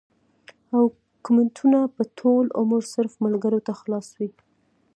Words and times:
او 0.75 0.83
کمنټونه 1.25 1.79
به 1.95 2.03
ټول 2.19 2.45
عمر 2.59 2.81
صرف 2.93 3.13
ملکرو 3.23 3.59
ته 3.67 3.73
خلاص 3.79 4.07
وي 4.17 4.29